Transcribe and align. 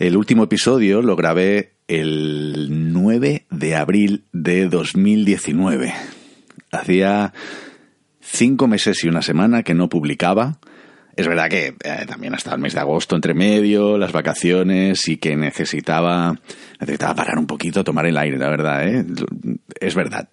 El 0.00 0.16
último 0.16 0.44
episodio 0.44 1.02
lo 1.02 1.14
grabé 1.14 1.74
el 1.86 2.90
9 2.90 3.44
de 3.50 3.76
abril 3.76 4.24
de 4.32 4.66
2019. 4.66 5.92
Hacía 6.72 7.34
cinco 8.18 8.66
meses 8.66 9.04
y 9.04 9.08
una 9.08 9.20
semana 9.20 9.62
que 9.62 9.74
no 9.74 9.90
publicaba. 9.90 10.58
Es 11.16 11.28
verdad 11.28 11.50
que 11.50 11.74
eh, 11.84 12.06
también 12.08 12.34
hasta 12.34 12.54
el 12.54 12.62
mes 12.62 12.72
de 12.72 12.80
agosto 12.80 13.14
entre 13.14 13.34
medio, 13.34 13.98
las 13.98 14.12
vacaciones 14.12 15.06
y 15.06 15.18
que 15.18 15.36
necesitaba, 15.36 16.34
necesitaba 16.80 17.16
parar 17.16 17.38
un 17.38 17.46
poquito, 17.46 17.84
tomar 17.84 18.06
el 18.06 18.16
aire, 18.16 18.38
la 18.38 18.48
verdad, 18.48 18.88
¿eh? 18.88 19.04
Es 19.78 19.94
verdad. 19.94 20.30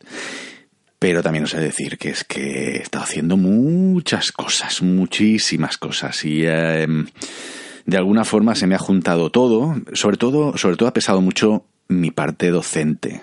Pero 0.98 1.22
también 1.22 1.44
os 1.44 1.54
he 1.54 1.58
de 1.58 1.66
decir 1.66 1.98
que 1.98 2.12
es 2.12 2.24
que 2.24 2.78
he 2.78 2.78
estado 2.84 3.04
haciendo 3.04 3.36
muchas 3.36 4.32
cosas, 4.32 4.82
muchísimas 4.82 5.78
cosas. 5.78 6.24
Y 6.24 6.44
eh, 6.46 6.88
de 7.88 7.98
alguna 7.98 8.26
forma 8.26 8.54
se 8.54 8.68
me 8.68 8.76
ha 8.76 8.80
juntado 8.80 9.32
todo. 9.32 9.76
Sobre 9.94 10.18
todo, 10.18 10.58
sobre 10.58 10.76
todo 10.76 10.90
ha 10.90 10.94
pesado 10.94 11.22
mucho 11.22 11.66
mi 11.88 12.12
parte 12.12 12.52
docente. 12.52 13.22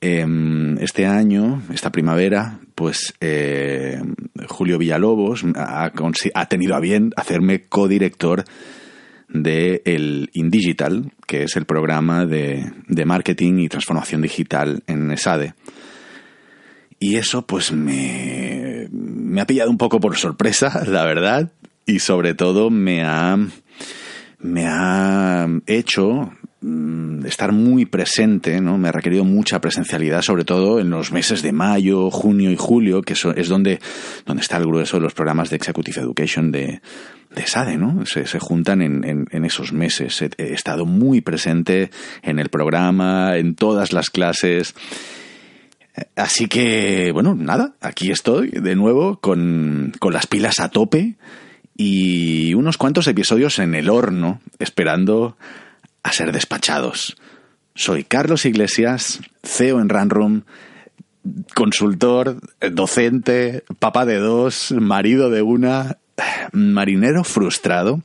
Em, 0.00 0.76
Este 0.78 1.06
año, 1.06 1.62
esta 1.72 1.90
primavera, 1.90 2.58
pues 2.74 3.14
eh, 3.20 4.02
Julio 4.48 4.76
Villalobos 4.76 5.44
ha, 5.54 6.46
tenido 6.48 6.74
a 6.74 6.80
bien 6.80 7.12
hacerme 7.16 7.62
codirector 7.62 8.44
de 9.28 9.82
el 9.84 10.30
InDigital, 10.34 11.12
que 11.26 11.44
es 11.44 11.56
el 11.56 11.64
programa 11.64 12.26
de, 12.26 12.70
de 12.88 13.04
marketing 13.04 13.58
y 13.60 13.68
transformación 13.68 14.20
digital 14.20 14.82
en 14.88 15.10
ESADE. 15.12 15.54
Y 16.98 17.16
eso 17.16 17.46
pues 17.46 17.72
me, 17.72 18.88
me 18.90 19.40
ha 19.40 19.46
pillado 19.46 19.70
un 19.70 19.78
poco 19.78 20.00
por 20.00 20.16
sorpresa, 20.16 20.82
la 20.88 21.04
verdad, 21.04 21.52
y 21.86 22.00
sobre 22.00 22.34
todo 22.34 22.68
me 22.70 23.04
ha, 23.04 23.38
me 24.38 24.66
ha 24.66 25.46
hecho 25.66 26.32
mm, 26.60 27.24
estar 27.26 27.52
muy 27.52 27.86
presente, 27.86 28.60
¿no? 28.60 28.76
Me 28.78 28.88
ha 28.88 28.92
requerido 28.92 29.24
mucha 29.24 29.60
presencialidad, 29.60 30.22
sobre 30.22 30.44
todo 30.44 30.78
en 30.80 30.90
los 30.90 31.12
meses 31.12 31.42
de 31.42 31.52
mayo, 31.52 32.10
junio 32.10 32.50
y 32.50 32.56
julio, 32.56 33.02
que 33.02 33.14
es 33.14 33.48
donde, 33.48 33.80
donde 34.26 34.42
está 34.42 34.56
el 34.58 34.66
grueso 34.66 34.96
de 34.98 35.02
los 35.02 35.14
programas 35.14 35.50
de 35.50 35.56
Executive 35.56 36.00
Education 36.00 36.52
de, 36.52 36.80
de 37.34 37.46
SADE, 37.46 37.76
¿no? 37.78 38.04
Se, 38.06 38.26
se 38.26 38.38
juntan 38.38 38.82
en, 38.82 39.04
en- 39.04 39.26
en 39.30 39.44
esos 39.44 39.72
meses. 39.72 40.20
He, 40.22 40.30
he 40.38 40.52
estado 40.52 40.84
muy 40.86 41.20
presente 41.20 41.90
en 42.22 42.38
el 42.38 42.48
programa, 42.48 43.36
en 43.36 43.54
todas 43.54 43.92
las 43.92 44.10
clases. 44.10 44.74
Así 46.14 46.46
que, 46.46 47.10
bueno, 47.12 47.34
nada, 47.34 47.74
aquí 47.80 48.10
estoy 48.10 48.50
de 48.50 48.76
nuevo 48.76 49.18
con, 49.18 49.94
con 49.98 50.12
las 50.12 50.26
pilas 50.26 50.60
a 50.60 50.68
tope 50.68 51.16
y 51.76 52.54
unos 52.54 52.78
cuantos 52.78 53.06
episodios 53.06 53.58
en 53.58 53.74
el 53.74 53.90
horno 53.90 54.40
esperando 54.58 55.36
a 56.02 56.12
ser 56.12 56.32
despachados. 56.32 57.16
Soy 57.74 58.04
Carlos 58.04 58.46
Iglesias, 58.46 59.20
CEO 59.42 59.80
en 59.80 59.88
Runroom, 59.88 60.42
consultor, 61.54 62.40
docente, 62.72 63.64
papá 63.78 64.06
de 64.06 64.16
dos, 64.16 64.72
marido 64.72 65.28
de 65.30 65.42
una, 65.42 65.98
marinero 66.52 67.24
frustrado 67.24 68.02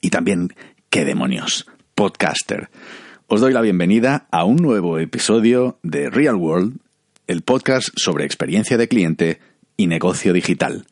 y 0.00 0.10
también, 0.10 0.54
qué 0.90 1.04
demonios, 1.04 1.66
podcaster. 1.94 2.68
Os 3.26 3.40
doy 3.40 3.54
la 3.54 3.62
bienvenida 3.62 4.26
a 4.30 4.44
un 4.44 4.56
nuevo 4.56 4.98
episodio 4.98 5.78
de 5.82 6.10
Real 6.10 6.34
World, 6.34 6.76
el 7.26 7.40
podcast 7.42 7.88
sobre 7.96 8.26
experiencia 8.26 8.76
de 8.76 8.88
cliente 8.88 9.40
y 9.78 9.86
negocio 9.86 10.34
digital. 10.34 10.84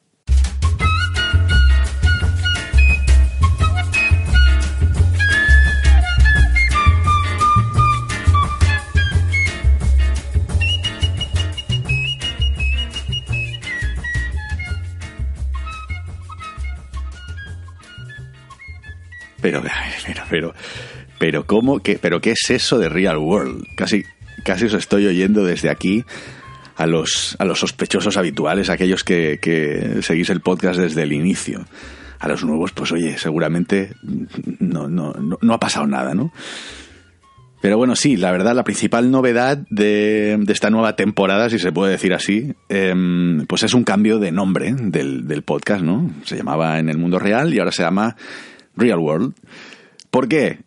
Pero, 19.41 19.63
pero, 19.63 20.23
pero, 20.29 20.55
pero, 21.19 21.47
¿cómo? 21.47 21.81
¿Qué, 21.81 21.99
pero, 22.01 22.21
¿qué 22.21 22.33
es 22.33 22.51
eso 22.51 22.79
de 22.79 22.89
Real 22.89 23.19
World? 23.19 23.65
Casi, 23.77 24.05
casi 24.45 24.67
os 24.67 24.75
estoy 24.75 25.07
oyendo 25.07 25.45
desde 25.45 25.71
aquí 25.71 26.05
a 26.77 26.87
los, 26.87 27.37
a 27.39 27.45
los 27.45 27.61
sospechosos 27.61 28.17
habituales, 28.17 28.71
aquellos 28.71 29.05
que, 29.05 29.39
que 29.41 30.03
seguís 30.03 30.31
el 30.31 30.41
podcast 30.41 30.79
desde 30.79 31.03
el 31.03 31.13
inicio. 31.13 31.65
A 32.19 32.29
los 32.29 32.45
nuevos, 32.45 32.73
pues 32.73 32.93
oye, 32.93 33.17
seguramente 33.19 33.95
no, 34.59 34.89
no, 34.89 35.13
no, 35.15 35.39
no 35.41 35.55
ha 35.55 35.61
pasado 35.61 35.87
nada, 35.87 36.15
¿no? 36.15 36.33
Pero 37.61 37.77
bueno, 37.77 37.95
sí, 37.95 38.17
la 38.17 38.33
verdad, 38.33 38.55
la 38.55 38.65
principal 38.65 39.11
novedad 39.11 39.59
de, 39.69 40.39
de 40.41 40.53
esta 40.53 40.71
nueva 40.71 40.97
temporada, 40.97 41.51
si 41.51 41.59
se 41.59 41.73
puede 41.73 41.93
decir 41.93 42.15
así, 42.15 42.55
em, 42.71 43.45
pues 43.47 43.63
es 43.63 43.75
un 43.75 43.85
cambio 43.85 44.19
de 44.19 44.33
nombre 44.33 44.75
del, 44.75 45.29
del 45.29 45.43
podcast, 45.43 45.83
¿no? 45.83 46.11
Se 46.25 46.37
llamaba 46.37 46.79
En 46.79 46.89
el 46.89 46.97
Mundo 46.97 47.19
Real 47.19 47.53
y 47.53 47.59
ahora 47.59 47.73
se 47.73 47.83
llama 47.83 48.17
Real 48.81 48.99
World. 48.99 49.35
¿Por 50.11 50.29
qué? 50.29 50.61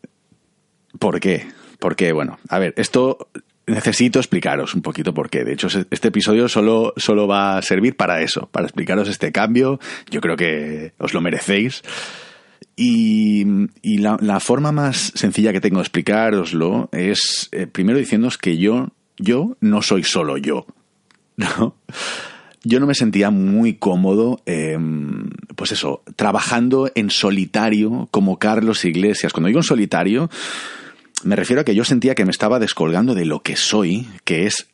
¿Por 1.00 1.20
qué? 1.20 1.48
Porque, 1.80 2.14
bueno, 2.14 2.40
a 2.48 2.60
ver, 2.60 2.74
esto 2.78 3.28
necesito 3.66 4.20
explicaros 4.20 4.74
un 4.74 4.82
poquito 4.82 5.14
por 5.14 5.30
qué. 5.30 5.44
De 5.44 5.54
hecho, 5.54 5.68
este 5.68 6.08
episodio 6.08 6.48
solo, 6.48 6.94
solo 6.98 7.28
va 7.28 7.58
a 7.58 7.62
servir 7.62 7.96
para 7.96 8.22
eso, 8.22 8.48
para 8.52 8.66
explicaros 8.66 9.10
este 9.10 9.32
cambio. 9.32 9.80
Yo 10.10 10.22
creo 10.22 10.36
que 10.36 10.94
os 10.98 11.14
lo 11.14 11.22
merecéis. 11.22 11.82
Y, 12.76 13.46
y 13.82 13.98
la, 13.98 14.40
forma 14.40 14.72
más 14.72 15.12
sencilla 15.16 15.52
que 15.52 15.62
tengo 15.62 15.78
de 15.78 15.84
explicároslo 15.84 16.90
es, 16.92 17.50
eh, 17.52 17.68
primero 17.68 18.00
diciéndoos 18.00 18.38
que 18.38 18.58
yo, 18.58 18.90
yo 19.18 19.58
no 19.60 19.82
soy 19.82 20.04
solo 20.04 20.38
yo. 20.38 20.66
¿no? 21.36 21.76
Yo 22.64 22.80
no 22.80 22.88
me 22.88 22.96
sentía 22.96 23.30
muy 23.30 23.74
cómodo, 23.74 24.42
eh, 24.46 24.78
pues 25.64 25.72
eso, 25.72 26.04
trabajando 26.18 26.92
en 26.94 27.10
solitario 27.10 28.10
como 28.12 28.38
Carlos 28.38 28.84
Iglesias. 28.84 29.32
Cuando 29.32 29.48
digo 29.48 29.62
en 29.62 29.64
solitario, 29.64 30.30
me 31.24 31.38
refiero 31.38 31.62
a 31.62 31.64
que 31.64 31.74
yo 31.74 31.86
sentía 31.86 32.16
que 32.16 32.26
me 32.26 32.32
estaba 32.32 32.60
descolgando 32.60 33.16
de 33.16 33.24
lo 33.24 33.44
que 33.44 33.56
soy, 33.56 34.10
que 34.26 34.46
es 34.46 34.68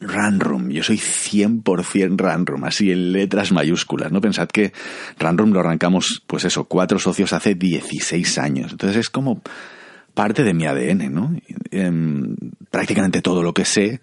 Runroom. 0.00 0.70
Yo 0.70 0.82
soy 0.82 0.96
100% 0.96 2.16
Runroom, 2.18 2.64
así 2.64 2.90
en 2.90 3.12
letras 3.12 3.52
mayúsculas. 3.52 4.10
No 4.10 4.20
pensad 4.20 4.48
que 4.48 4.72
Runroom 5.20 5.52
lo 5.52 5.60
arrancamos, 5.60 6.24
pues 6.26 6.44
eso, 6.44 6.64
cuatro 6.64 6.98
socios 6.98 7.32
hace 7.32 7.54
16 7.54 8.38
años. 8.38 8.72
Entonces 8.72 8.96
es 8.96 9.10
como 9.10 9.42
parte 10.12 10.42
de 10.42 10.54
mi 10.54 10.66
ADN, 10.66 11.14
¿no? 11.14 11.36
Em, 11.70 12.34
prácticamente 12.72 13.22
todo 13.22 13.44
lo 13.44 13.54
que 13.54 13.64
sé 13.64 14.00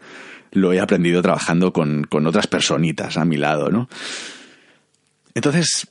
lo 0.51 0.71
he 0.71 0.79
aprendido 0.79 1.21
trabajando 1.21 1.73
con, 1.73 2.05
con 2.05 2.25
otras 2.27 2.47
personitas 2.47 3.17
a 3.17 3.25
mi 3.25 3.35
lado, 3.35 3.67
¿no? 3.67 3.89
Entonces, 5.35 5.87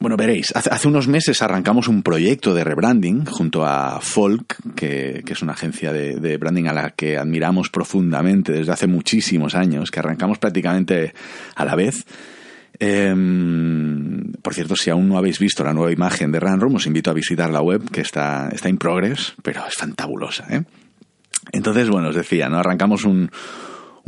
bueno, 0.00 0.16
veréis, 0.16 0.50
hace, 0.56 0.88
unos 0.88 1.08
meses 1.08 1.42
arrancamos 1.42 1.86
un 1.86 2.02
proyecto 2.02 2.54
de 2.54 2.64
rebranding 2.64 3.26
junto 3.26 3.66
a 3.66 4.00
Folk, 4.00 4.56
que, 4.74 5.22
es 5.28 5.42
una 5.42 5.52
agencia 5.52 5.92
de, 5.92 6.36
branding 6.38 6.68
a 6.68 6.72
la 6.72 6.90
que 6.90 7.18
admiramos 7.18 7.68
profundamente 7.68 8.50
desde 8.50 8.72
hace 8.72 8.86
muchísimos 8.86 9.54
años, 9.54 9.90
que 9.90 10.00
arrancamos 10.00 10.38
prácticamente 10.38 11.12
a 11.54 11.66
la 11.66 11.76
vez. 11.76 12.06
Em, 12.78 14.32
por 14.40 14.54
cierto, 14.54 14.74
si 14.74 14.88
aún 14.88 15.06
no 15.06 15.18
habéis 15.18 15.38
visto 15.38 15.62
la 15.64 15.74
nueva 15.74 15.92
imagen 15.92 16.32
de 16.32 16.40
Runroom, 16.40 16.76
os 16.76 16.86
invito 16.86 17.10
a 17.10 17.14
visitar 17.14 17.50
la 17.50 17.60
web, 17.60 17.90
que 17.90 18.00
está, 18.00 18.48
está 18.50 18.70
in 18.70 18.78
progress, 18.78 19.34
pero 19.42 19.66
es 19.68 19.74
fantabulosa. 19.74 20.46
¿eh? 20.48 20.62
Entonces, 21.52 21.90
bueno, 21.90 22.08
os 22.08 22.16
decía, 22.16 22.48
¿no? 22.48 22.58
arrancamos 22.58 23.04
un, 23.04 23.30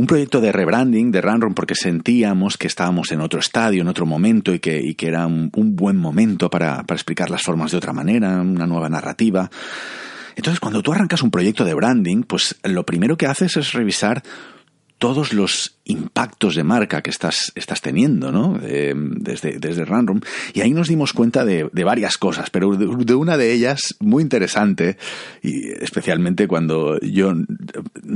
un 0.02 0.08
proyecto 0.08 0.40
de 0.40 0.50
rebranding 0.50 1.12
de 1.12 1.20
Runroom 1.20 1.54
porque 1.54 1.76
sentíamos 1.76 2.58
que 2.58 2.66
estábamos 2.66 3.12
en 3.12 3.20
otro 3.20 3.38
estadio, 3.38 3.82
en 3.82 3.88
otro 3.88 4.04
momento 4.04 4.52
y 4.52 4.58
que, 4.58 4.80
y 4.80 4.96
que 4.96 5.06
era 5.06 5.28
un, 5.28 5.48
un 5.54 5.76
buen 5.76 5.96
momento 5.96 6.50
para, 6.50 6.82
para 6.82 6.96
explicar 6.96 7.30
las 7.30 7.42
formas 7.42 7.70
de 7.70 7.76
otra 7.76 7.92
manera, 7.92 8.40
una 8.40 8.66
nueva 8.66 8.88
narrativa. 8.88 9.48
Entonces, 10.34 10.58
cuando 10.58 10.82
tú 10.82 10.92
arrancas 10.92 11.22
un 11.22 11.30
proyecto 11.30 11.64
de 11.64 11.74
branding, 11.74 12.24
pues 12.24 12.56
lo 12.64 12.84
primero 12.84 13.16
que 13.16 13.26
haces 13.26 13.56
es 13.56 13.74
revisar 13.74 14.24
todos 15.02 15.32
los 15.32 15.74
impactos 15.84 16.54
de 16.54 16.62
marca 16.62 17.02
que 17.02 17.10
estás, 17.10 17.50
estás 17.56 17.80
teniendo, 17.80 18.30
¿no? 18.30 18.56
desde, 18.56 19.58
desde 19.58 19.84
Random. 19.84 20.20
Y 20.54 20.60
ahí 20.60 20.70
nos 20.70 20.86
dimos 20.86 21.12
cuenta 21.12 21.44
de, 21.44 21.64
varias 21.84 22.18
cosas, 22.18 22.50
pero 22.50 22.76
de, 22.76 23.14
una 23.16 23.36
de 23.36 23.52
ellas 23.52 23.96
muy 23.98 24.22
interesante, 24.22 24.96
y 25.42 25.70
especialmente 25.70 26.46
cuando 26.46 27.00
yo 27.00 27.32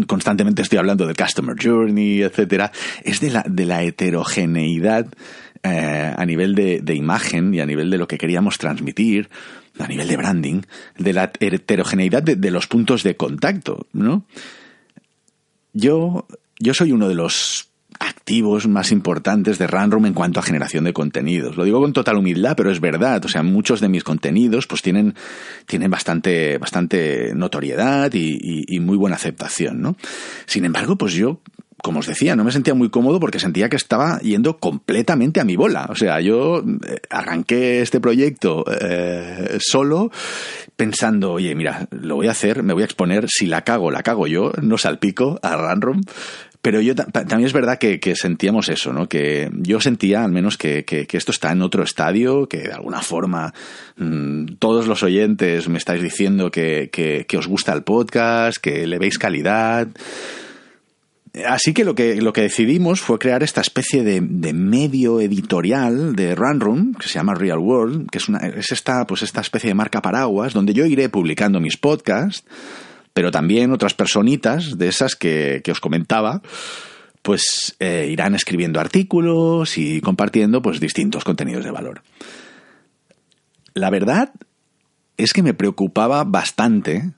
constantemente 0.07 0.63
estoy 0.63 0.79
hablando 0.79 1.09
de 1.09 1.15
Customer 1.17 1.57
Journey, 1.61 2.23
etcétera, 2.23 2.71
es 3.03 3.19
de 3.19 3.31
la, 3.31 3.45
de 3.49 3.67
la 3.67 3.83
heterogeneidad 3.83 5.09
eh, 5.65 6.15
a 6.17 6.25
nivel 6.25 6.55
de, 6.55 6.95
imagen 6.95 7.53
y 7.53 7.59
a 7.59 7.67
nivel 7.67 7.91
de 7.91 7.99
lo 7.99 8.07
que 8.07 8.17
queríamos 8.17 8.59
transmitir, 8.59 9.29
a 9.81 9.89
nivel 9.89 10.07
de 10.07 10.17
branding, 10.17 10.61
de 10.97 11.13
la 11.13 11.33
heterogeneidad 11.41 12.23
de, 12.23 12.37
de 12.37 12.51
los 12.53 12.69
puntos 12.69 13.03
de 13.03 13.17
contacto, 13.17 13.89
¿no? 13.93 14.25
Yo 15.73 16.27
yo 16.59 16.75
soy 16.75 16.93
uno 16.93 17.09
de 17.09 17.15
los 17.15 17.69
activos 17.99 18.67
más 18.67 18.93
importantes 18.93 19.59
de 19.59 19.67
Runroom 19.67 20.07
en 20.07 20.15
cuanto 20.15 20.41
a 20.41 20.43
generación 20.43 20.85
de 20.85 20.93
contenidos. 20.93 21.57
Lo 21.57 21.65
digo 21.65 21.81
con 21.81 21.93
total 21.93 22.17
humildad, 22.17 22.55
pero 22.57 22.71
es 22.71 22.81
verdad. 22.81 23.25
O 23.25 23.29
sea, 23.29 23.43
muchos 23.43 23.81
de 23.81 23.89
mis 23.89 24.05
contenidos 24.05 24.67
pues 24.67 24.83
tienen, 24.83 25.15
tienen 25.67 25.91
bastante, 25.91 26.59
bastante 26.59 27.33
notoriedad 27.35 28.13
y, 28.13 28.65
y 28.67 28.81
muy 28.81 28.97
buena 28.97 29.17
aceptación, 29.17 29.81
¿no? 29.81 29.97
Sin 30.47 30.65
embargo, 30.65 30.97
pues 30.97 31.15
yo 31.15 31.41
como 31.83 32.01
os 32.01 32.07
decía, 32.07 32.35
no 32.35 32.43
me 32.43 32.51
sentía 32.51 32.75
muy 32.75 32.91
cómodo 32.91 33.21
porque 33.21 33.39
sentía 33.39 33.69
que 33.69 33.77
estaba 33.77 34.19
yendo 34.21 34.59
completamente 34.59 35.41
a 35.41 35.45
mi 35.45 35.55
bola. 35.55 35.87
O 35.89 35.95
sea, 35.95 36.21
yo 36.21 36.59
eh, 36.59 37.01
arranqué 37.11 37.81
este 37.81 38.01
proyecto 38.01 38.65
eh, 38.81 39.59
solo 39.61 40.11
pensando, 40.75 41.33
oye, 41.35 41.55
mira, 41.55 41.87
lo 41.91 42.17
voy 42.17 42.29
a 42.29 42.33
hacer, 42.33 42.63
me 42.63 42.73
voy 42.73 42.83
a 42.83 42.87
exponer, 42.87 43.27
si 43.29 43.47
la 43.47 43.63
cago, 43.63 43.91
la 43.91 44.03
cago 44.03 44.27
yo, 44.27 44.53
no 44.61 44.79
salpico 44.79 45.39
a 45.43 45.57
Runroom. 45.57 46.03
Pero 46.67 46.81
yo 46.81 46.97
también 46.97 47.45
es 47.45 47.53
verdad 47.53 47.79
que, 47.79 48.17
sentíamos 48.17 48.69
eso, 48.69 48.93
¿no? 48.93 49.09
Que 49.09 49.49
yo 49.53 49.81
sentía 49.81 50.25
al 50.25 50.33
menos 50.33 50.59
que, 50.59 50.85
esto 51.13 51.31
está 51.31 51.53
en 51.53 51.63
otro 51.63 51.85
estadio, 51.85 52.49
que 52.49 52.59
de 52.59 52.73
alguna 52.73 53.03
forma 53.03 53.55
mm, 53.97 54.57
todos 54.59 54.89
los 54.89 55.05
oyentes 55.05 55.69
me 55.69 55.79
estáis 55.79 56.03
diciendo 56.03 56.51
que 56.51 57.25
os 57.39 57.47
gusta 57.47 57.73
el 57.73 57.85
podcast, 57.85 58.59
que 58.59 58.85
le 58.89 58.99
veis 58.99 59.17
calidad. 59.17 59.87
Así 61.47 61.73
que 61.73 61.85
lo 61.85 61.95
que, 61.95 62.21
lo 62.21 62.33
que 62.33 62.41
decidimos 62.41 63.01
fue 63.01 63.21
crear 63.21 63.45
esta 63.45 63.61
especie 63.61 64.03
de, 64.03 64.21
medio 64.21 65.21
editorial 65.21 66.17
de 66.17 66.35
Run 66.35 66.97
que 66.99 67.07
se 67.07 67.15
llama 67.15 67.37
Real 67.37 67.59
World, 67.59 68.11
que 68.11 68.19
es, 68.19 68.29
una, 68.29 68.39
es 68.39 68.73
esta, 68.73 69.07
pues 69.07 69.23
esta 69.23 69.41
especie 69.41 69.69
de 69.69 69.75
marca 69.75 70.03
paraguas, 70.03 70.53
donde 70.53 70.75
yo 70.75 70.85
iré 70.85 71.09
publicando 71.11 71.61
mis 71.61 71.77
podcasts, 71.77 72.45
pero 73.17 73.31
también 73.31 73.73
otras 73.73 73.95
personitas 73.95 74.77
de 74.77 74.89
esas 74.89 75.17
que, 75.17 75.63
os 75.73 75.81
comentaba, 75.81 76.43
pues 77.23 77.75
eh, 77.81 78.09
irán 78.11 78.35
escribiendo 78.35 78.79
artículos 78.79 79.79
y 79.79 80.03
compartiendo 80.03 80.61
pues 80.61 80.81
distintos 80.81 81.25
contenidos 81.25 81.65
de 81.65 81.71
valor. 81.71 82.03
La 83.73 83.89
verdad 83.89 84.33
es 85.17 85.33
que 85.33 85.43
me 85.43 85.55
preocupaba 85.55 86.25
bastante 86.25 87.13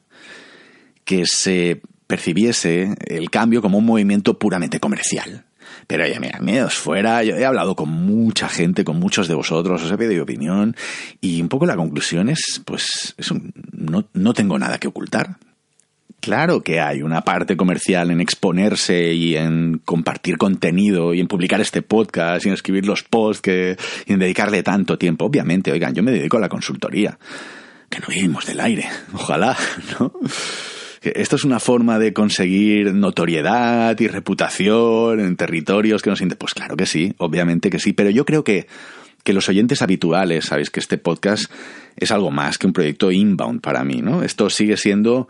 que 1.04 1.26
se 1.26 1.82
percibiese 2.06 2.94
el 3.08 3.28
cambio 3.28 3.60
como 3.60 3.78
un 3.78 3.86
movimiento 3.86 4.38
puramente 4.38 4.78
comercial. 4.78 5.46
Pero 5.88 6.06
ya 6.06 6.20
mira, 6.20 6.38
miedos 6.38 6.74
fuera, 6.74 7.24
yo 7.24 7.34
he 7.34 7.44
hablado 7.44 7.74
con 7.74 7.88
mucha 7.88 8.48
gente, 8.48 8.84
con 8.84 9.00
muchos 9.00 9.26
de 9.26 9.34
vosotros, 9.34 9.82
os 9.82 9.90
he 9.90 9.98
pedido 9.98 10.22
opinión, 10.22 10.76
y 11.20 11.42
un 11.42 11.48
poco 11.48 11.66
la 11.66 11.74
conclusión 11.74 12.28
es, 12.28 12.62
pues, 12.64 13.16
no, 13.72 14.08
no 14.12 14.32
tengo 14.32 14.60
nada 14.60 14.78
que 14.78 14.86
ocultar. 14.86 15.38
Claro 16.28 16.60
que 16.60 16.78
hay 16.78 17.00
una 17.00 17.22
parte 17.22 17.56
comercial 17.56 18.10
en 18.10 18.20
exponerse 18.20 19.14
y 19.14 19.34
en 19.34 19.80
compartir 19.82 20.36
contenido 20.36 21.14
y 21.14 21.20
en 21.20 21.26
publicar 21.26 21.62
este 21.62 21.80
podcast 21.80 22.44
y 22.44 22.48
en 22.48 22.54
escribir 22.54 22.86
los 22.86 23.02
posts 23.02 23.40
que, 23.40 23.78
y 24.04 24.12
en 24.12 24.18
dedicarle 24.18 24.62
tanto 24.62 24.98
tiempo. 24.98 25.24
Obviamente, 25.24 25.72
oigan, 25.72 25.94
yo 25.94 26.02
me 26.02 26.12
dedico 26.12 26.36
a 26.36 26.40
la 26.40 26.50
consultoría. 26.50 27.18
Que 27.88 28.00
no 28.00 28.08
vivimos 28.08 28.44
del 28.44 28.60
aire. 28.60 28.84
Ojalá, 29.14 29.56
¿no? 29.98 30.12
esto 31.00 31.36
es 31.36 31.44
una 31.44 31.60
forma 31.60 31.98
de 31.98 32.12
conseguir 32.12 32.92
notoriedad 32.92 33.98
y 33.98 34.06
reputación 34.06 35.20
en 35.20 35.34
territorios 35.34 36.02
que 36.02 36.10
nos 36.10 36.18
sienten. 36.18 36.36
Pues 36.36 36.52
claro 36.52 36.76
que 36.76 36.84
sí, 36.84 37.14
obviamente 37.16 37.70
que 37.70 37.78
sí, 37.78 37.94
pero 37.94 38.10
yo 38.10 38.26
creo 38.26 38.44
que, 38.44 38.66
que 39.24 39.32
los 39.32 39.48
oyentes 39.48 39.80
habituales, 39.80 40.44
sabéis 40.44 40.68
que 40.68 40.80
este 40.80 40.98
podcast 40.98 41.50
es 41.96 42.12
algo 42.12 42.30
más 42.30 42.58
que 42.58 42.66
un 42.66 42.74
proyecto 42.74 43.10
inbound 43.10 43.62
para 43.62 43.82
mí, 43.82 44.02
¿no? 44.02 44.22
Esto 44.22 44.50
sigue 44.50 44.76
siendo 44.76 45.26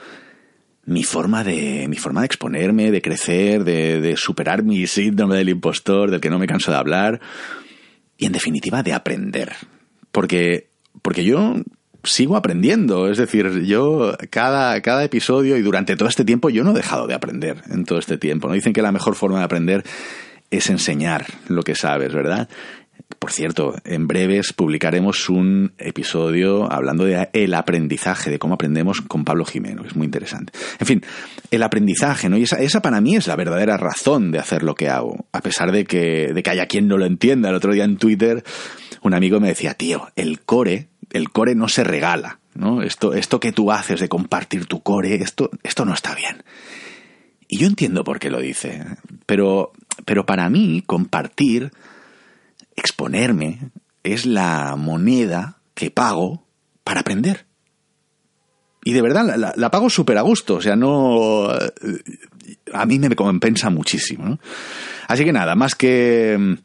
mi 0.88 1.04
forma 1.04 1.44
de 1.44 1.86
mi 1.88 1.96
forma 1.96 2.20
de 2.20 2.26
exponerme, 2.26 2.90
de 2.90 3.02
crecer, 3.02 3.64
de, 3.64 4.00
de 4.00 4.16
superar 4.16 4.62
mi 4.62 4.86
síndrome 4.86 5.36
del 5.36 5.50
impostor, 5.50 6.10
del 6.10 6.20
que 6.20 6.30
no 6.30 6.38
me 6.38 6.46
canso 6.46 6.70
de 6.70 6.78
hablar 6.78 7.20
y 8.16 8.26
en 8.26 8.32
definitiva 8.32 8.82
de 8.82 8.94
aprender. 8.94 9.52
Porque 10.10 10.68
porque 11.02 11.24
yo 11.24 11.54
sigo 12.04 12.36
aprendiendo. 12.36 13.10
Es 13.10 13.18
decir, 13.18 13.62
yo 13.64 14.16
cada, 14.30 14.80
cada 14.80 15.04
episodio 15.04 15.56
y 15.56 15.62
durante 15.62 15.96
todo 15.96 16.08
este 16.08 16.24
tiempo 16.24 16.50
yo 16.50 16.64
no 16.64 16.70
he 16.72 16.74
dejado 16.74 17.06
de 17.06 17.14
aprender 17.14 17.62
en 17.70 17.84
todo 17.84 17.98
este 17.98 18.18
tiempo. 18.18 18.48
¿no? 18.48 18.54
Dicen 18.54 18.72
que 18.72 18.82
la 18.82 18.92
mejor 18.92 19.14
forma 19.14 19.38
de 19.38 19.44
aprender 19.44 19.84
es 20.50 20.70
enseñar 20.70 21.26
lo 21.48 21.62
que 21.62 21.74
sabes, 21.74 22.12
¿verdad? 22.12 22.48
Por 23.18 23.32
cierto, 23.32 23.76
en 23.84 24.06
breves 24.06 24.52
publicaremos 24.52 25.28
un 25.28 25.72
episodio 25.78 26.70
hablando 26.72 27.04
de 27.04 27.28
el 27.32 27.54
aprendizaje, 27.54 28.30
de 28.30 28.38
cómo 28.38 28.54
aprendemos 28.54 29.00
con 29.00 29.24
Pablo 29.24 29.44
Jimeno, 29.44 29.82
que 29.82 29.88
es 29.88 29.96
muy 29.96 30.04
interesante. 30.04 30.52
En 30.78 30.86
fin, 30.86 31.02
el 31.50 31.62
aprendizaje, 31.62 32.28
¿no? 32.28 32.38
Y 32.38 32.44
esa, 32.44 32.56
esa 32.60 32.80
para 32.80 33.00
mí 33.00 33.16
es 33.16 33.26
la 33.26 33.36
verdadera 33.36 33.76
razón 33.76 34.30
de 34.30 34.38
hacer 34.38 34.62
lo 34.62 34.74
que 34.74 34.88
hago, 34.88 35.26
a 35.32 35.40
pesar 35.40 35.72
de 35.72 35.84
que, 35.84 36.32
de 36.32 36.42
que 36.42 36.50
haya 36.50 36.66
quien 36.66 36.86
no 36.86 36.96
lo 36.96 37.06
entienda. 37.06 37.48
El 37.48 37.56
otro 37.56 37.72
día 37.72 37.84
en 37.84 37.96
Twitter 37.96 38.44
un 39.02 39.14
amigo 39.14 39.40
me 39.40 39.48
decía, 39.48 39.74
tío, 39.74 40.08
el 40.16 40.40
core 40.40 40.88
el 41.10 41.30
core 41.30 41.54
no 41.54 41.68
se 41.68 41.84
regala, 41.84 42.40
¿no? 42.54 42.82
Esto, 42.82 43.14
esto 43.14 43.40
que 43.40 43.52
tú 43.52 43.72
haces 43.72 44.00
de 44.00 44.08
compartir 44.08 44.66
tu 44.66 44.82
core, 44.82 45.14
esto, 45.14 45.50
esto 45.62 45.84
no 45.84 45.94
está 45.94 46.14
bien. 46.14 46.42
Y 47.48 47.58
yo 47.58 47.66
entiendo 47.66 48.04
por 48.04 48.18
qué 48.18 48.30
lo 48.30 48.40
dice, 48.40 48.84
pero, 49.26 49.72
pero 50.04 50.26
para 50.26 50.50
mí 50.50 50.82
compartir, 50.86 51.72
exponerme, 52.78 53.70
es 54.02 54.26
la 54.26 54.76
moneda 54.76 55.58
que 55.74 55.90
pago 55.90 56.46
para 56.84 57.00
aprender. 57.00 57.46
Y 58.84 58.92
de 58.92 59.02
verdad, 59.02 59.54
la, 59.54 59.70
pago 59.70 59.90
súper 59.90 60.18
a 60.18 60.22
gusto, 60.22 60.56
o 60.56 60.60
sea, 60.60 60.76
no... 60.76 61.48
A 62.72 62.86
mí 62.86 62.98
me 62.98 63.14
compensa 63.14 63.68
muchísimo. 63.70 64.38
Así 65.08 65.24
que 65.24 65.32
nada, 65.32 65.54
más 65.54 65.74
que 65.74 66.58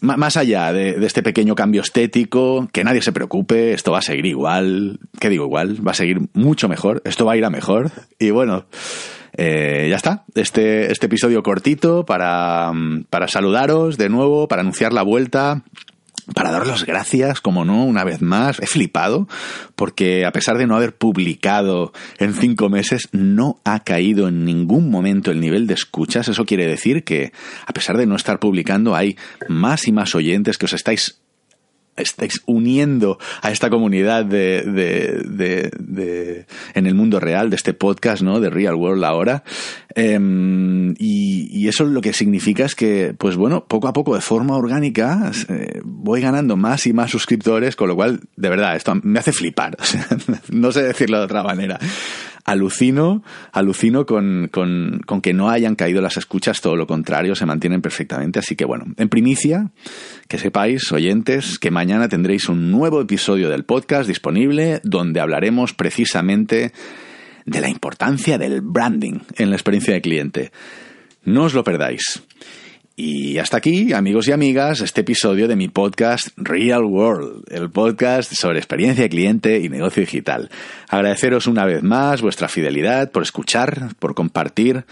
más 0.00 0.36
allá 0.36 0.72
de, 0.72 1.04
este 1.04 1.22
pequeño 1.22 1.54
cambio 1.54 1.82
estético, 1.82 2.68
que 2.72 2.84
nadie 2.84 3.02
se 3.02 3.12
preocupe, 3.12 3.72
esto 3.72 3.92
va 3.92 3.98
a 3.98 4.02
seguir 4.02 4.26
igual, 4.26 4.98
¿qué 5.18 5.30
digo 5.30 5.44
igual? 5.44 5.86
Va 5.86 5.92
a 5.92 5.94
seguir 5.94 6.20
mucho 6.34 6.68
mejor, 6.68 7.00
esto 7.04 7.24
va 7.24 7.32
a 7.32 7.36
ir 7.36 7.44
a 7.44 7.50
mejor. 7.50 7.90
Y 8.18 8.30
bueno, 8.30 8.66
eh, 9.36 9.88
ya 9.90 9.96
está, 9.96 10.24
este, 10.34 10.92
este 10.92 11.06
episodio 11.06 11.42
cortito 11.42 12.04
para, 12.04 12.72
para 13.10 13.28
saludaros 13.28 13.98
de 13.98 14.08
nuevo, 14.08 14.48
para 14.48 14.62
anunciar 14.62 14.92
la 14.92 15.02
vuelta 15.02 15.62
para 16.32 16.50
daros 16.50 16.68
las 16.68 16.86
gracias, 16.86 17.40
como 17.40 17.64
no, 17.64 17.84
una 17.84 18.02
vez 18.04 18.22
más. 18.22 18.58
He 18.60 18.66
flipado 18.66 19.28
porque 19.76 20.24
a 20.24 20.32
pesar 20.32 20.56
de 20.56 20.66
no 20.66 20.76
haber 20.76 20.96
publicado 20.96 21.92
en 22.18 22.32
cinco 22.32 22.70
meses, 22.70 23.08
no 23.12 23.60
ha 23.64 23.80
caído 23.80 24.28
en 24.28 24.44
ningún 24.44 24.90
momento 24.90 25.30
el 25.30 25.40
nivel 25.40 25.66
de 25.66 25.74
escuchas. 25.74 26.28
Eso 26.28 26.46
quiere 26.46 26.66
decir 26.66 27.04
que 27.04 27.32
a 27.66 27.72
pesar 27.72 27.98
de 27.98 28.06
no 28.06 28.16
estar 28.16 28.38
publicando, 28.38 28.94
hay 28.94 29.18
más 29.48 29.86
y 29.86 29.92
más 29.92 30.14
oyentes 30.14 30.56
que 30.56 30.64
os 30.64 30.72
estáis 30.72 31.20
estáis 31.96 32.42
uniendo 32.46 33.18
a 33.42 33.50
esta 33.50 33.70
comunidad 33.70 34.24
de, 34.24 34.62
de, 34.62 35.70
de, 35.78 36.46
en 36.74 36.86
el 36.86 36.94
mundo 36.94 37.20
real 37.20 37.50
de 37.50 37.56
este 37.56 37.74
podcast, 37.74 38.22
¿no? 38.22 38.40
De 38.40 38.50
Real 38.50 38.74
World 38.74 39.04
ahora. 39.04 39.44
Em, 39.94 40.94
y, 40.98 41.68
eso 41.68 41.84
lo 41.84 42.02
que 42.02 42.12
significa 42.12 42.66
es 42.66 42.74
que, 42.74 43.14
pues 43.16 43.36
bueno, 43.36 43.64
poco 43.64 43.88
a 43.88 43.94
poco, 43.94 44.14
de 44.14 44.20
forma 44.20 44.56
orgánica, 44.56 45.32
eh, 45.48 45.80
voy 45.82 46.20
ganando 46.20 46.56
más 46.56 46.86
y 46.86 46.92
más 46.92 47.10
suscriptores, 47.10 47.74
con 47.74 47.88
lo 47.88 47.96
cual, 47.96 48.20
de 48.36 48.48
verdad, 48.50 48.76
esto 48.76 48.94
me 49.02 49.18
hace 49.18 49.32
flipar. 49.32 49.76
no 50.50 50.72
sé 50.72 50.82
decirlo 50.82 51.18
de 51.18 51.24
otra 51.24 51.42
manera 51.42 51.78
alucino, 52.44 53.22
alucino 53.52 54.06
con, 54.06 54.48
con, 54.50 55.00
con, 55.06 55.20
que 55.20 55.32
no 55.32 55.50
hayan 55.50 55.74
caído 55.74 56.00
las 56.00 56.16
escuchas, 56.16 56.60
todo 56.60 56.76
lo 56.76 56.86
contrario, 56.86 57.34
se 57.34 57.46
mantienen 57.46 57.82
perfectamente. 57.82 58.38
Así 58.38 58.54
que 58.54 58.64
bueno, 58.64 58.84
en 58.96 59.08
primicia, 59.08 59.70
que 60.28 60.38
sepáis, 60.38 60.92
oyentes, 60.92 61.58
que 61.58 61.70
mañana 61.70 62.08
tendréis 62.08 62.48
un 62.48 62.70
nuevo 62.70 63.00
episodio 63.00 63.48
del 63.48 63.64
podcast 63.64 64.06
disponible 64.06 64.80
donde 64.84 65.20
hablaremos 65.20 65.72
precisamente 65.72 66.72
de 67.46 67.60
la 67.60 67.68
importancia 67.68 68.38
del 68.38 68.60
branding 68.60 69.20
en 69.36 69.50
la 69.50 69.56
experiencia 69.56 69.94
de 69.94 70.00
cliente. 70.00 70.52
No 71.24 71.44
os 71.44 71.54
lo 71.54 71.64
perdáis. 71.64 72.22
Y 72.96 73.38
hasta 73.38 73.56
aquí, 73.56 73.92
amigos 73.92 74.28
y 74.28 74.32
amigas, 74.32 74.80
este 74.80 75.00
episodio 75.00 75.48
de 75.48 75.56
mi 75.56 75.66
podcast 75.66 76.28
Real 76.36 76.84
World, 76.84 77.42
el 77.50 77.68
podcast 77.68 78.32
sobre 78.34 78.58
experiencia 78.58 79.02
de 79.02 79.10
cliente 79.10 79.58
y 79.58 79.68
negocio 79.68 80.00
digital. 80.00 80.48
Agradeceros 80.88 81.48
una 81.48 81.64
vez 81.64 81.82
más 81.82 82.22
vuestra 82.22 82.46
fidelidad 82.46 83.10
por 83.10 83.24
escuchar, 83.24 83.96
por 83.98 84.14
compartir, 84.14 84.84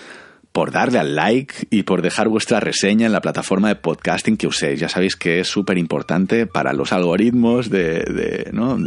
por 0.50 0.73
darle 0.73 0.99
al 0.99 1.14
like 1.14 1.54
y 1.71 1.85
por 1.85 2.02
dejar 2.02 2.28
vuestra 2.28 2.59
reseña 2.59 3.06
en 3.06 3.12
la 3.12 3.21
plataforma 3.21 3.68
de 3.68 3.76
podcasting 3.76 4.37
que 4.37 4.49
uséis. 4.49 4.80
Ya 4.80 4.88
sabéis 4.88 5.14
que 5.14 5.38
es 5.38 5.47
súper 5.47 5.78
importante 5.78 6.49
para 6.49 6.73
los 6.73 6.92
algoritmos, 6.92 7.71
de, 7.71 8.50
¿no? 8.52 8.78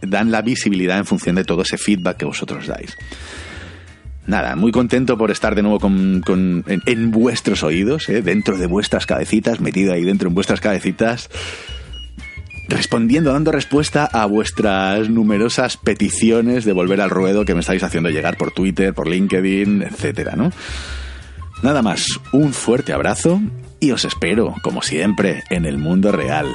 dan 0.00 0.30
la 0.30 0.40
visibilidad 0.40 0.96
en 0.96 1.04
función 1.04 1.36
de 1.36 1.44
todo 1.44 1.60
ese 1.60 1.76
feedback 1.76 2.16
que 2.16 2.24
vosotros 2.24 2.66
dais. 2.66 2.96
Nada, 4.26 4.54
muy 4.54 4.70
contento 4.70 5.18
por 5.18 5.30
estar 5.30 5.54
de 5.54 5.62
nuevo 5.62 5.80
con, 5.80 6.64
en, 6.66 7.10
vuestros 7.10 7.62
oídos, 7.64 8.08
¿eh? 8.08 8.22
dentro 8.22 8.56
de 8.56 8.66
vuestras 8.66 9.04
cabecitas, 9.04 9.60
metido 9.60 9.92
ahí 9.92 10.04
dentro 10.04 10.28
en 10.28 10.34
vuestras 10.34 10.60
cabecitas, 10.60 11.28
respondiendo, 12.68 13.32
dando 13.32 13.50
respuesta 13.50 14.04
a 14.04 14.26
vuestras 14.26 15.10
numerosas 15.10 15.76
peticiones 15.76 16.64
de 16.64 16.72
volver 16.72 17.00
al 17.00 17.10
ruedo 17.10 17.44
que 17.44 17.54
me 17.54 17.60
estáis 17.60 17.82
haciendo 17.82 18.10
llegar 18.10 18.36
por 18.36 18.52
Twitter, 18.52 18.94
por 18.94 19.08
LinkedIn, 19.08 19.82
etcétera, 19.82 20.36
¿no? 20.36 20.52
Nada 21.62 21.82
más, 21.82 22.20
un 22.32 22.52
fuerte 22.52 22.92
abrazo 22.92 23.40
y 23.80 23.90
os 23.90 24.04
espero, 24.04 24.54
como 24.62 24.82
siempre, 24.82 25.42
en 25.50 25.64
el 25.64 25.78
mundo 25.78 26.12
real. 26.12 26.46